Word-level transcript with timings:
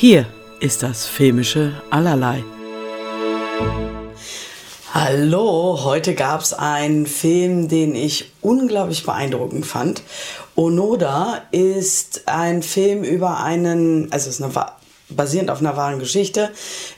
Hier 0.00 0.24
ist 0.60 0.82
das 0.82 1.04
filmische 1.04 1.74
Allerlei. 1.90 2.42
Hallo, 4.94 5.80
heute 5.84 6.14
gab 6.14 6.40
es 6.40 6.54
einen 6.54 7.04
Film, 7.04 7.68
den 7.68 7.94
ich 7.94 8.32
unglaublich 8.40 9.04
beeindruckend 9.04 9.66
fand. 9.66 10.02
Onoda 10.54 11.42
ist 11.50 12.22
ein 12.24 12.62
Film 12.62 13.04
über 13.04 13.40
einen, 13.40 14.10
also 14.10 14.30
ist 14.30 14.42
eine, 14.42 14.54
basierend 15.10 15.50
auf 15.50 15.60
einer 15.60 15.76
wahren 15.76 15.98
Geschichte, 15.98 16.48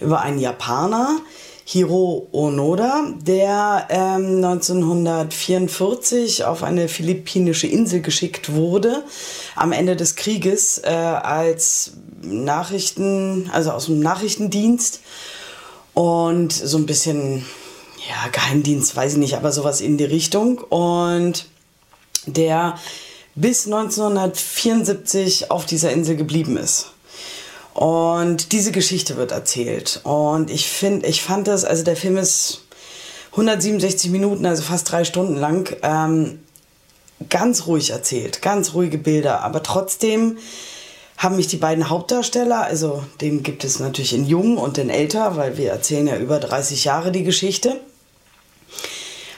über 0.00 0.20
einen 0.20 0.38
Japaner, 0.38 1.16
Hiro 1.64 2.28
Onoda, 2.32 3.14
der 3.20 3.86
ähm, 3.88 4.44
1944 4.44 6.44
auf 6.44 6.62
eine 6.62 6.88
philippinische 6.88 7.66
Insel 7.66 8.00
geschickt 8.00 8.52
wurde, 8.52 9.04
am 9.54 9.72
Ende 9.72 9.96
des 9.96 10.16
Krieges 10.16 10.78
äh, 10.78 10.88
als 10.88 11.92
Nachrichten, 12.22 13.50
also 13.52 13.70
aus 13.70 13.86
dem 13.86 14.00
Nachrichtendienst 14.00 15.00
und 15.94 16.52
so 16.52 16.78
ein 16.78 16.86
bisschen, 16.86 17.44
ja, 18.08 18.28
Geheimdienst, 18.30 18.96
weiß 18.96 19.12
ich 19.12 19.18
nicht, 19.18 19.36
aber 19.36 19.52
sowas 19.52 19.80
in 19.80 19.98
die 19.98 20.04
Richtung. 20.04 20.58
Und 20.58 21.46
der 22.26 22.78
bis 23.34 23.66
1974 23.66 25.50
auf 25.50 25.66
dieser 25.66 25.92
Insel 25.92 26.16
geblieben 26.16 26.56
ist. 26.56 26.91
Und 27.74 28.52
diese 28.52 28.72
Geschichte 28.72 29.16
wird 29.16 29.32
erzählt. 29.32 30.00
Und 30.04 30.50
ich 30.50 30.68
finde, 30.68 31.06
ich 31.06 31.22
fand 31.22 31.48
das, 31.48 31.64
also 31.64 31.84
der 31.84 31.96
Film 31.96 32.16
ist 32.16 32.62
167 33.32 34.10
Minuten, 34.10 34.44
also 34.44 34.62
fast 34.62 34.90
drei 34.90 35.04
Stunden 35.04 35.36
lang, 35.36 35.74
ähm, 35.82 36.40
ganz 37.30 37.66
ruhig 37.66 37.90
erzählt, 37.90 38.42
ganz 38.42 38.74
ruhige 38.74 38.98
Bilder, 38.98 39.42
aber 39.42 39.62
trotzdem 39.62 40.38
haben 41.16 41.36
mich 41.36 41.46
die 41.46 41.56
beiden 41.56 41.88
Hauptdarsteller, 41.88 42.62
also 42.62 43.04
den 43.20 43.42
gibt 43.42 43.64
es 43.64 43.78
natürlich 43.78 44.12
in 44.12 44.26
jung 44.26 44.58
und 44.58 44.76
in 44.76 44.90
älter, 44.90 45.36
weil 45.36 45.56
wir 45.56 45.70
erzählen 45.70 46.08
ja 46.08 46.16
über 46.16 46.40
30 46.40 46.84
Jahre 46.84 47.12
die 47.12 47.22
Geschichte, 47.22 47.80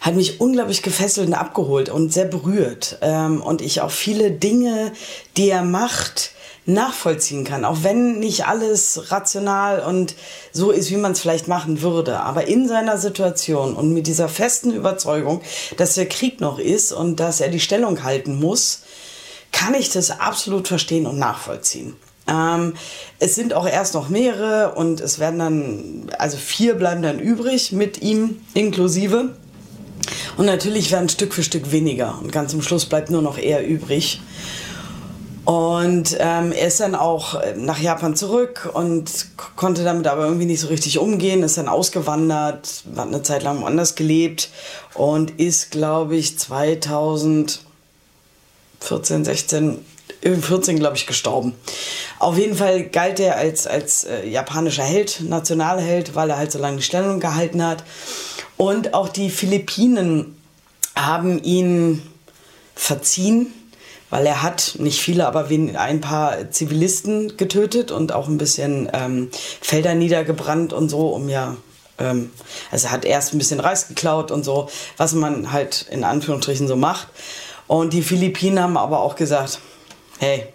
hat 0.00 0.14
mich 0.14 0.40
unglaublich 0.40 0.82
gefesselt 0.82 1.28
und 1.28 1.34
abgeholt 1.34 1.88
und 1.88 2.12
sehr 2.12 2.26
berührt. 2.26 2.98
Ähm, 3.00 3.42
und 3.42 3.60
ich 3.60 3.80
auch 3.80 3.90
viele 3.90 4.30
Dinge, 4.30 4.92
die 5.36 5.48
er 5.48 5.62
macht, 5.62 6.32
nachvollziehen 6.72 7.44
kann, 7.44 7.64
auch 7.64 7.78
wenn 7.82 8.18
nicht 8.18 8.46
alles 8.46 9.10
rational 9.10 9.80
und 9.80 10.14
so 10.52 10.70
ist, 10.70 10.90
wie 10.90 10.96
man 10.96 11.12
es 11.12 11.20
vielleicht 11.20 11.48
machen 11.48 11.82
würde. 11.82 12.20
Aber 12.20 12.48
in 12.48 12.68
seiner 12.68 12.98
Situation 12.98 13.74
und 13.74 13.92
mit 13.92 14.06
dieser 14.06 14.28
festen 14.28 14.72
Überzeugung, 14.72 15.40
dass 15.76 15.94
der 15.94 16.06
Krieg 16.06 16.40
noch 16.40 16.58
ist 16.58 16.92
und 16.92 17.20
dass 17.20 17.40
er 17.40 17.48
die 17.48 17.60
Stellung 17.60 18.02
halten 18.02 18.38
muss, 18.38 18.82
kann 19.52 19.74
ich 19.74 19.90
das 19.90 20.10
absolut 20.10 20.68
verstehen 20.68 21.06
und 21.06 21.18
nachvollziehen. 21.18 21.96
Ähm, 22.28 22.74
es 23.18 23.34
sind 23.34 23.54
auch 23.54 23.66
erst 23.66 23.94
noch 23.94 24.08
mehrere 24.08 24.74
und 24.74 25.00
es 25.00 25.18
werden 25.18 25.38
dann, 25.38 26.10
also 26.18 26.36
vier 26.36 26.74
bleiben 26.74 27.02
dann 27.02 27.18
übrig 27.18 27.72
mit 27.72 28.02
ihm 28.02 28.40
inklusive. 28.54 29.34
Und 30.36 30.46
natürlich 30.46 30.90
werden 30.92 31.08
Stück 31.08 31.34
für 31.34 31.42
Stück 31.42 31.72
weniger 31.72 32.18
und 32.22 32.32
ganz 32.32 32.52
zum 32.52 32.62
Schluss 32.62 32.86
bleibt 32.86 33.10
nur 33.10 33.22
noch 33.22 33.36
er 33.36 33.66
übrig. 33.66 34.20
Und 35.50 36.16
ähm, 36.20 36.52
er 36.52 36.68
ist 36.68 36.78
dann 36.78 36.94
auch 36.94 37.34
äh, 37.34 37.54
nach 37.56 37.80
Japan 37.80 38.14
zurück 38.14 38.70
und 38.72 39.26
konnte 39.56 39.82
damit 39.82 40.06
aber 40.06 40.26
irgendwie 40.26 40.44
nicht 40.44 40.60
so 40.60 40.68
richtig 40.68 41.00
umgehen, 41.00 41.42
ist 41.42 41.58
dann 41.58 41.66
ausgewandert, 41.66 42.84
hat 42.94 43.08
eine 43.08 43.24
Zeit 43.24 43.42
lang 43.42 43.60
woanders 43.60 43.96
gelebt 43.96 44.50
und 44.94 45.40
ist, 45.40 45.72
glaube 45.72 46.14
ich, 46.14 46.38
2014, 46.38 47.64
16, 49.24 49.84
14, 50.22 50.78
glaube 50.78 50.96
ich, 50.96 51.08
gestorben. 51.08 51.56
Auf 52.20 52.38
jeden 52.38 52.54
Fall 52.54 52.84
galt 52.84 53.18
er 53.18 53.36
als, 53.36 53.66
als 53.66 54.04
äh, 54.04 54.28
japanischer 54.28 54.84
Held, 54.84 55.20
Nationalheld, 55.20 56.14
weil 56.14 56.30
er 56.30 56.36
halt 56.36 56.52
so 56.52 56.60
lange 56.60 56.76
die 56.76 56.84
Stellung 56.84 57.18
gehalten 57.18 57.66
hat. 57.66 57.82
Und 58.56 58.94
auch 58.94 59.08
die 59.08 59.30
Philippinen 59.30 60.40
haben 60.94 61.42
ihn 61.42 62.02
verziehen 62.76 63.52
weil 64.10 64.26
er 64.26 64.42
hat 64.42 64.74
nicht 64.78 65.00
viele, 65.00 65.26
aber 65.26 65.46
ein 65.48 66.00
paar 66.00 66.50
Zivilisten 66.50 67.36
getötet 67.36 67.90
und 67.90 68.12
auch 68.12 68.28
ein 68.28 68.38
bisschen 68.38 68.90
ähm, 68.92 69.30
Felder 69.60 69.94
niedergebrannt 69.94 70.72
und 70.72 70.88
so, 70.88 71.08
um 71.08 71.28
ja 71.28 71.56
ähm, 71.98 72.30
also 72.70 72.88
er 72.88 72.92
hat 72.92 73.04
erst 73.04 73.34
ein 73.34 73.38
bisschen 73.38 73.60
Reis 73.60 73.88
geklaut 73.88 74.30
und 74.30 74.44
so, 74.44 74.68
was 74.96 75.12
man 75.12 75.52
halt 75.52 75.86
in 75.90 76.02
Anführungsstrichen 76.02 76.66
so 76.66 76.76
macht. 76.76 77.08
Und 77.66 77.92
die 77.92 78.02
Philippinen 78.02 78.60
haben 78.60 78.76
aber 78.76 79.00
auch 79.00 79.14
gesagt, 79.14 79.60
hey, 80.18 80.46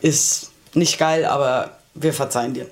ist 0.00 0.50
nicht 0.74 0.98
geil, 0.98 1.24
aber 1.24 1.78
wir 1.94 2.12
verzeihen 2.12 2.54
dir. 2.54 2.66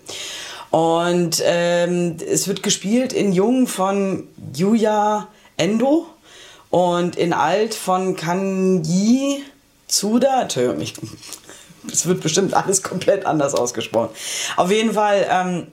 Und 0.71 1.41
ähm, 1.45 2.17
es 2.29 2.49
wird 2.49 2.63
gespielt 2.63 3.13
in 3.13 3.33
Jung 3.33 3.67
von 3.67 4.27
Yuya 4.55 5.29
Endo 5.57 6.07
und 6.71 7.17
in 7.17 7.33
Alt 7.33 7.75
von 7.75 8.17
Kanji 8.17 9.43
Zuda, 9.89 10.43
Entschuldigung, 10.43 10.85
es 11.93 12.07
wird 12.07 12.21
bestimmt 12.21 12.55
alles 12.55 12.83
komplett 12.83 13.27
anders 13.27 13.55
ausgesprochen. 13.55 14.11
Auf 14.57 14.71
jeden 14.71 14.93
Fall 14.95 15.27
ähm, 15.31 15.67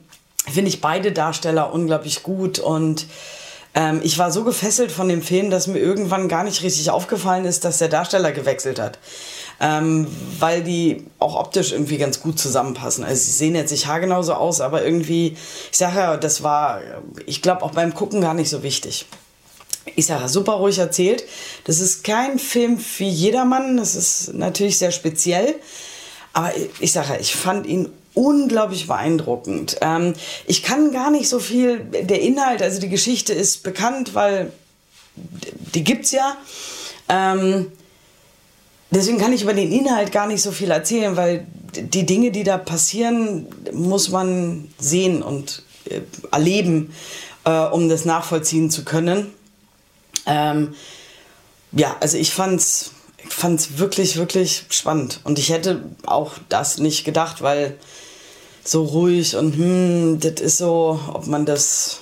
finde 0.50 0.68
ich 0.68 0.80
beide 0.80 1.12
Darsteller 1.12 1.72
unglaublich 1.72 2.22
gut 2.22 2.58
und 2.58 3.06
ähm, 3.74 4.00
ich 4.04 4.18
war 4.18 4.30
so 4.30 4.44
gefesselt 4.44 4.92
von 4.92 5.08
dem 5.08 5.22
Film, 5.22 5.50
dass 5.50 5.66
mir 5.66 5.78
irgendwann 5.78 6.28
gar 6.28 6.44
nicht 6.44 6.62
richtig 6.62 6.90
aufgefallen 6.90 7.44
ist, 7.44 7.64
dass 7.64 7.78
der 7.78 7.88
Darsteller 7.88 8.32
gewechselt 8.32 8.78
hat. 8.78 8.98
Ähm, 9.60 10.08
weil 10.40 10.64
die 10.64 11.06
auch 11.20 11.36
optisch 11.36 11.70
irgendwie 11.70 11.96
ganz 11.96 12.20
gut 12.20 12.40
zusammenpassen. 12.40 13.04
Also 13.04 13.22
sie 13.22 13.30
sehen 13.30 13.54
jetzt 13.54 13.70
nicht 13.70 13.86
haargenau 13.86 14.20
so 14.22 14.34
aus, 14.34 14.60
aber 14.60 14.84
irgendwie, 14.84 15.36
ich 15.70 15.78
sage 15.78 15.98
ja, 15.98 16.16
das 16.16 16.42
war, 16.42 16.80
ich 17.24 17.40
glaube, 17.40 17.62
auch 17.62 17.70
beim 17.70 17.94
Gucken 17.94 18.20
gar 18.20 18.34
nicht 18.34 18.50
so 18.50 18.64
wichtig 18.64 19.06
ich 19.96 20.06
sage, 20.06 20.28
super 20.28 20.54
ruhig 20.54 20.78
erzählt. 20.78 21.24
Das 21.64 21.80
ist 21.80 22.04
kein 22.04 22.38
Film 22.38 22.78
für 22.78 23.04
jedermann, 23.04 23.76
das 23.76 23.94
ist 23.94 24.34
natürlich 24.34 24.78
sehr 24.78 24.90
speziell. 24.90 25.54
Aber 26.32 26.52
ich 26.80 26.92
sage, 26.92 27.18
ich 27.20 27.34
fand 27.34 27.66
ihn 27.66 27.90
unglaublich 28.14 28.86
beeindruckend. 28.86 29.76
Ähm, 29.80 30.14
ich 30.46 30.62
kann 30.62 30.92
gar 30.92 31.10
nicht 31.10 31.28
so 31.28 31.38
viel, 31.38 31.80
der 31.80 32.20
Inhalt, 32.20 32.62
also 32.62 32.80
die 32.80 32.88
Geschichte 32.88 33.32
ist 33.32 33.62
bekannt, 33.62 34.14
weil 34.14 34.52
die 35.16 35.84
gibt's 35.84 36.12
ja. 36.12 36.36
Ähm, 37.08 37.72
deswegen 38.90 39.18
kann 39.18 39.32
ich 39.32 39.42
über 39.42 39.54
den 39.54 39.70
Inhalt 39.70 40.12
gar 40.12 40.26
nicht 40.26 40.42
so 40.42 40.52
viel 40.52 40.70
erzählen, 40.70 41.16
weil 41.16 41.46
die 41.76 42.06
Dinge, 42.06 42.30
die 42.30 42.44
da 42.44 42.56
passieren, 42.56 43.46
muss 43.72 44.08
man 44.08 44.68
sehen 44.78 45.22
und 45.22 45.62
äh, 45.86 46.00
erleben, 46.30 46.94
äh, 47.44 47.50
um 47.50 47.88
das 47.88 48.04
nachvollziehen 48.04 48.70
zu 48.70 48.84
können. 48.84 49.32
Ähm, 50.26 50.74
ja, 51.72 51.96
also 52.00 52.16
ich 52.16 52.32
fand's, 52.32 52.92
ich 53.18 53.32
fand's 53.32 53.78
wirklich, 53.78 54.16
wirklich 54.16 54.64
spannend. 54.70 55.20
Und 55.24 55.38
ich 55.38 55.50
hätte 55.50 55.82
auch 56.06 56.32
das 56.48 56.78
nicht 56.78 57.04
gedacht, 57.04 57.42
weil 57.42 57.76
so 58.64 58.84
ruhig 58.84 59.36
und 59.36 59.56
hm, 59.56 60.20
das 60.20 60.40
ist 60.40 60.56
so, 60.56 60.98
ob 61.12 61.26
man 61.26 61.44
das. 61.46 62.00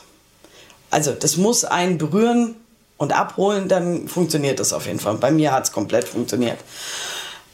Also, 0.91 1.13
das 1.13 1.39
muss 1.39 1.65
einen 1.65 1.97
berühren 1.97 2.55
und 2.99 3.13
abholen, 3.13 3.69
dann 3.69 4.09
funktioniert 4.09 4.61
das 4.61 4.73
auf 4.73 4.87
jeden 4.87 5.01
Fall. 5.01 5.15
Bei 5.17 5.31
mir 5.31 5.53
hat 5.53 5.65
es 5.65 5.73
komplett 5.73 6.07
funktioniert. 6.07 6.59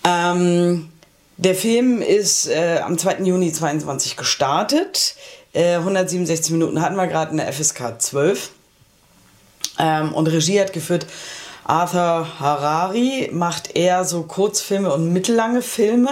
Ähm, 0.05 0.91
der 1.37 1.55
Film 1.55 2.03
ist 2.03 2.49
äh, 2.49 2.81
am 2.85 2.99
2. 2.99 3.21
Juni 3.21 3.53
22 3.53 4.17
gestartet. 4.17 5.14
Äh, 5.53 5.76
167 5.76 6.50
Minuten 6.53 6.82
hatten 6.82 6.97
wir 6.97 7.06
gerade 7.06 7.31
in 7.31 7.37
der 7.37 7.53
FSK 7.53 8.00
12. 8.00 8.50
Ähm, 9.79 10.13
und 10.13 10.27
Regie 10.27 10.61
hat 10.61 10.73
geführt 10.73 11.07
Arthur 11.65 12.27
Harari, 12.41 13.29
macht 13.31 13.77
eher 13.77 14.05
so 14.05 14.23
Kurzfilme 14.23 14.93
und 14.93 15.13
mittellange 15.13 15.61
Filme. 15.61 16.11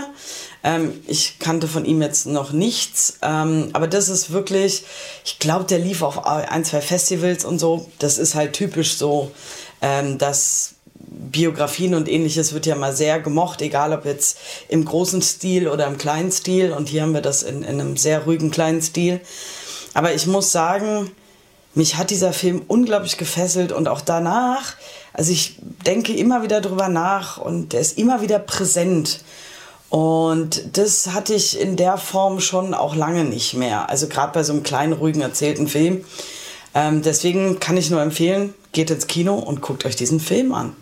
Ähm, 0.62 0.92
ich 1.06 1.38
kannte 1.38 1.66
von 1.66 1.86
ihm 1.86 2.02
jetzt 2.02 2.26
noch 2.26 2.52
nichts, 2.52 3.18
ähm, 3.22 3.70
aber 3.72 3.86
das 3.88 4.10
ist 4.10 4.32
wirklich, 4.32 4.84
ich 5.24 5.38
glaube, 5.38 5.64
der 5.64 5.78
lief 5.78 6.02
auf 6.02 6.26
ein, 6.26 6.64
zwei 6.64 6.82
Festivals 6.82 7.44
und 7.46 7.58
so. 7.58 7.88
Das 7.98 8.18
ist 8.18 8.34
halt 8.34 8.52
typisch 8.52 8.96
so, 8.96 9.30
ähm, 9.80 10.18
dass 10.18 10.74
Biografien 11.08 11.94
und 11.94 12.08
ähnliches 12.08 12.52
wird 12.52 12.66
ja 12.66 12.74
mal 12.74 12.94
sehr 12.94 13.20
gemocht, 13.20 13.62
egal 13.62 13.94
ob 13.94 14.04
jetzt 14.04 14.38
im 14.68 14.84
großen 14.84 15.22
Stil 15.22 15.68
oder 15.68 15.86
im 15.86 15.96
kleinen 15.96 16.32
Stil. 16.32 16.72
Und 16.72 16.90
hier 16.90 17.02
haben 17.02 17.14
wir 17.14 17.22
das 17.22 17.42
in, 17.42 17.62
in 17.62 17.80
einem 17.80 17.96
sehr 17.96 18.24
ruhigen 18.24 18.50
kleinen 18.50 18.82
Stil. 18.82 19.20
Aber 19.94 20.12
ich 20.12 20.26
muss 20.26 20.52
sagen, 20.52 21.10
mich 21.76 21.96
hat 21.96 22.10
dieser 22.10 22.32
Film 22.32 22.62
unglaublich 22.66 23.18
gefesselt 23.18 23.70
und 23.70 23.86
auch 23.88 24.00
danach, 24.00 24.74
also 25.12 25.30
ich 25.30 25.56
denke 25.86 26.14
immer 26.14 26.42
wieder 26.42 26.60
drüber 26.60 26.88
nach 26.88 27.38
und 27.38 27.72
der 27.72 27.80
ist 27.80 27.98
immer 27.98 28.22
wieder 28.22 28.38
präsent. 28.38 29.20
Und 29.88 30.76
das 30.76 31.12
hatte 31.12 31.34
ich 31.34 31.60
in 31.60 31.76
der 31.76 31.96
Form 31.96 32.40
schon 32.40 32.74
auch 32.74 32.96
lange 32.96 33.24
nicht 33.24 33.54
mehr. 33.54 33.88
Also 33.88 34.08
gerade 34.08 34.32
bei 34.32 34.42
so 34.42 34.52
einem 34.52 34.62
kleinen, 34.62 34.94
ruhigen, 34.94 35.20
erzählten 35.20 35.68
Film. 35.68 36.04
Ähm, 36.74 37.02
deswegen 37.02 37.60
kann 37.60 37.76
ich 37.76 37.90
nur 37.90 38.02
empfehlen, 38.02 38.54
geht 38.72 38.90
ins 38.90 39.06
Kino 39.06 39.34
und 39.34 39.60
guckt 39.60 39.84
euch 39.84 39.96
diesen 39.96 40.18
Film 40.18 40.52
an. 40.52 40.74